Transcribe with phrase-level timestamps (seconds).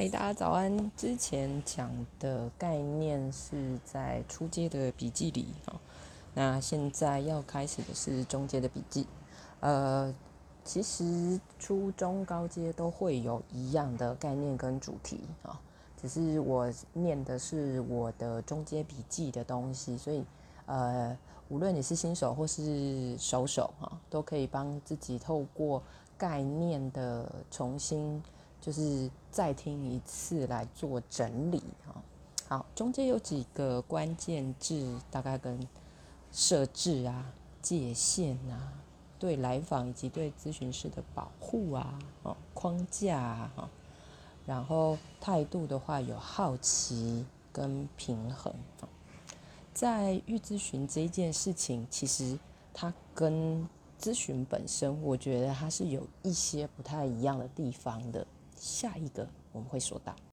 [0.00, 0.90] 嗨，大家早安！
[0.96, 5.78] 之前讲的概念是在初阶的笔记里啊，
[6.32, 9.06] 那现在要开始的是中阶的笔记。
[9.60, 10.10] 呃，
[10.64, 15.60] 其实初中高阶都会有一样的概念跟主题啊，
[16.00, 20.24] 只是我念的是我的中阶笔记的东西，所以
[20.64, 21.14] 呃，
[21.50, 25.82] 无论你是新手或是熟手啊，都可以帮自己透过
[26.16, 28.22] 概念的重新。
[28.60, 32.02] 就是再听一次来做整理哈。
[32.48, 35.66] 好，中间有几个关键字，大概跟
[36.32, 37.32] 设置啊、
[37.62, 38.72] 界限啊、
[39.18, 43.70] 对来访以及对咨询师的保护啊、哦框架啊，
[44.44, 48.52] 然后态度的话有好奇跟平衡。
[49.72, 52.38] 在预咨询这一件事情，其实
[52.74, 53.66] 它跟
[53.98, 58.26] 咨询本身，我觉得它是有一些不太一样的地方的。
[58.60, 60.14] 下一个我们会说到。